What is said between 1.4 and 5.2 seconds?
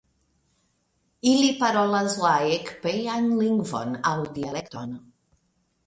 parolas la ekpejan lingvon aŭ dialekton.